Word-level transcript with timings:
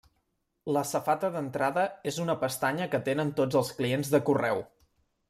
La 0.75 0.81
safata 0.91 1.29
d'entrada 1.35 1.83
és 2.13 2.17
una 2.25 2.37
pestanya 2.45 2.87
que 2.95 3.01
tenen 3.11 3.35
tots 3.41 3.61
els 3.61 3.71
clients 3.81 4.11
de 4.15 4.23
correu. 4.31 4.65